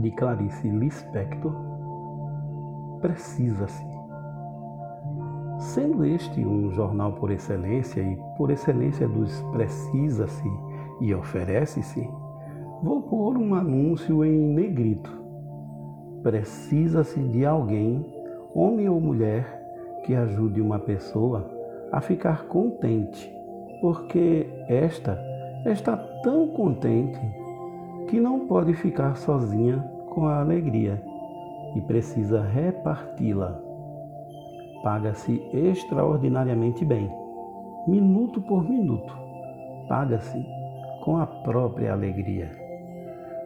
de 0.00 0.10
Clarice 0.12 0.68
Lispector, 0.68 1.52
Precisa-se. 3.00 3.84
Sendo 5.58 6.04
este 6.04 6.44
um 6.44 6.70
jornal 6.70 7.12
por 7.12 7.30
excelência 7.30 8.00
e 8.00 8.18
por 8.36 8.50
excelência 8.50 9.06
dos 9.06 9.42
precisa-se 9.52 10.50
e 11.00 11.14
oferece-se, 11.14 12.08
vou 12.82 13.02
pôr 13.02 13.36
um 13.36 13.54
anúncio 13.54 14.24
em 14.24 14.38
negrito. 14.38 15.10
Precisa-se 16.22 17.20
de 17.20 17.44
alguém, 17.44 18.04
homem 18.54 18.88
ou 18.88 19.00
mulher, 19.00 19.62
que 20.04 20.14
ajude 20.14 20.60
uma 20.60 20.78
pessoa 20.78 21.48
a 21.92 22.00
ficar 22.00 22.46
contente, 22.46 23.32
porque 23.80 24.46
esta 24.68 25.18
está 25.64 25.96
tão 26.22 26.48
contente 26.48 27.20
que 28.08 28.20
não 28.20 28.46
pode 28.46 28.72
ficar 28.74 29.16
sozinha 29.16 29.78
com 30.10 30.26
a 30.26 30.40
alegria 30.40 31.02
e 31.74 31.80
precisa 31.80 32.42
reparti-la. 32.42 33.60
Paga-se 34.82 35.42
extraordinariamente 35.52 36.84
bem, 36.84 37.10
minuto 37.86 38.40
por 38.40 38.68
minuto. 38.68 39.12
Paga-se 39.88 40.44
com 41.04 41.18
a 41.18 41.26
própria 41.26 41.92
alegria. 41.92 42.50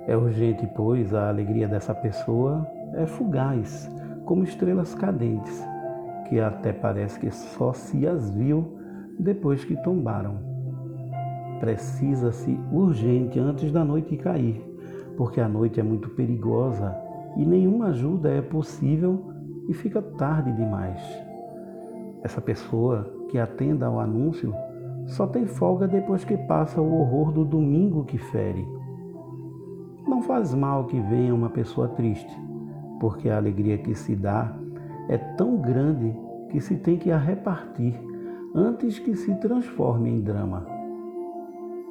É 0.06 0.16
urgente, 0.16 0.66
pois, 0.74 1.14
a 1.14 1.28
alegria 1.28 1.68
dessa 1.68 1.94
pessoa 1.94 2.66
é 2.94 3.06
fugaz, 3.06 3.90
como 4.24 4.44
estrelas 4.44 4.94
cadentes, 4.94 5.66
que 6.28 6.40
até 6.40 6.72
parece 6.72 7.18
que 7.18 7.30
só 7.30 7.72
se 7.72 8.06
as 8.06 8.30
viu 8.34 8.78
depois 9.18 9.64
que 9.64 9.76
tombaram. 9.82 10.49
Precisa-se 11.60 12.58
urgente 12.72 13.38
antes 13.38 13.70
da 13.70 13.84
noite 13.84 14.16
cair, 14.16 14.60
porque 15.16 15.40
a 15.40 15.48
noite 15.48 15.78
é 15.78 15.82
muito 15.82 16.08
perigosa 16.08 16.96
e 17.36 17.44
nenhuma 17.44 17.88
ajuda 17.88 18.30
é 18.30 18.40
possível 18.40 19.30
e 19.68 19.74
fica 19.74 20.00
tarde 20.00 20.50
demais. 20.52 21.00
Essa 22.22 22.40
pessoa 22.40 23.08
que 23.28 23.38
atenda 23.38 23.86
ao 23.86 24.00
anúncio 24.00 24.54
só 25.06 25.26
tem 25.26 25.46
folga 25.46 25.86
depois 25.86 26.24
que 26.24 26.36
passa 26.36 26.80
o 26.80 27.00
horror 27.00 27.30
do 27.30 27.44
domingo 27.44 28.04
que 28.04 28.18
fere. 28.18 28.66
Não 30.06 30.22
faz 30.22 30.54
mal 30.54 30.86
que 30.86 30.98
venha 30.98 31.34
uma 31.34 31.50
pessoa 31.50 31.88
triste, 31.88 32.34
porque 32.98 33.28
a 33.28 33.36
alegria 33.36 33.78
que 33.78 33.94
se 33.94 34.16
dá 34.16 34.56
é 35.08 35.18
tão 35.18 35.56
grande 35.56 36.14
que 36.48 36.60
se 36.60 36.76
tem 36.76 36.96
que 36.96 37.10
a 37.10 37.18
repartir 37.18 37.94
antes 38.54 38.98
que 38.98 39.14
se 39.14 39.34
transforme 39.36 40.10
em 40.10 40.20
drama. 40.20 40.79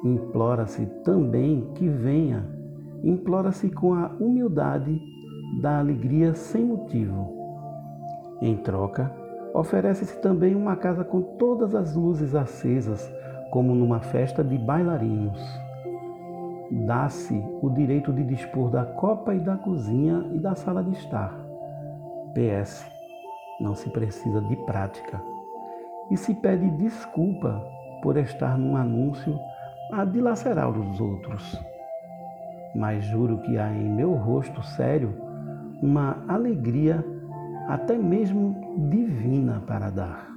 Implora-se 0.02 0.86
também 1.04 1.70
que 1.74 1.86
venha, 1.86 2.42
implora-se 3.04 3.68
com 3.68 3.92
a 3.92 4.08
humildade 4.18 4.98
da 5.60 5.78
alegria 5.78 6.34
sem 6.34 6.64
motivo. 6.64 7.40
Em 8.40 8.56
troca, 8.56 9.12
oferece-se 9.52 10.18
também 10.20 10.54
uma 10.54 10.74
casa 10.76 11.04
com 11.04 11.20
todas 11.20 11.74
as 11.74 11.94
luzes 11.94 12.34
acesas, 12.34 13.12
como 13.50 13.74
numa 13.74 14.00
festa 14.00 14.42
de 14.42 14.56
bailarinos. 14.56 15.40
Dá-se 16.86 17.44
o 17.60 17.68
direito 17.68 18.12
de 18.12 18.24
dispor 18.24 18.70
da 18.70 18.84
copa 18.84 19.34
e 19.34 19.40
da 19.40 19.56
cozinha 19.56 20.24
e 20.32 20.38
da 20.38 20.54
sala 20.54 20.82
de 20.82 20.92
estar. 20.92 21.34
PS. 22.32 22.86
Não 23.60 23.74
se 23.74 23.90
precisa 23.90 24.40
de 24.40 24.56
prática. 24.64 25.20
E 26.10 26.16
se 26.16 26.32
pede 26.34 26.70
desculpa 26.70 27.62
por 28.02 28.16
estar 28.16 28.56
num 28.56 28.76
anúncio 28.76 29.38
a 29.92 30.04
dilacerar 30.04 30.70
os 30.70 31.00
outros. 31.00 31.58
Mas 32.74 33.04
juro 33.04 33.38
que 33.38 33.58
há 33.58 33.70
em 33.70 33.90
meu 33.90 34.12
rosto 34.14 34.62
sério 34.62 35.14
uma 35.82 36.24
alegria 36.28 37.04
até 37.68 37.96
mesmo 37.96 38.88
divina 38.90 39.62
para 39.66 39.90
dar. 39.90 40.30